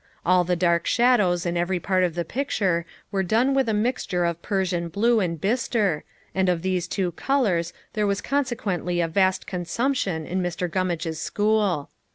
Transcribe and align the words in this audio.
All 0.25 0.43
the 0.43 0.55
dark 0.55 0.87
shadows 0.87 1.45
in 1.45 1.55
every 1.55 1.79
part 1.79 2.03
of 2.03 2.15
the 2.15 2.25
picture 2.25 2.87
were 3.11 3.21
done 3.21 3.53
with 3.53 3.69
a 3.69 3.73
mixture 3.75 4.25
of 4.25 4.41
Persian 4.41 4.89
blue 4.89 5.19
and 5.19 5.39
bistre, 5.39 6.01
and 6.33 6.49
of 6.49 6.63
these 6.63 6.87
two 6.87 7.11
colors 7.11 7.71
there 7.93 8.07
was 8.07 8.19
consequently 8.19 8.99
a 8.99 9.07
vast 9.07 9.45
consumption 9.45 10.25
in 10.25 10.41
Mr. 10.41 10.67
Gummage's 10.67 11.19
school. 11.21 11.91